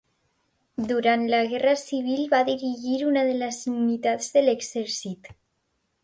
Durant 0.91 1.25
la 1.33 1.41
guerra 1.51 1.73
civil 1.81 2.23
va 2.31 2.39
dirigir 2.47 2.95
una 3.09 3.25
de 3.27 3.35
les 3.41 3.59
unitats 3.73 4.31
de 4.39 4.43
l'exèrcit. 4.47 5.31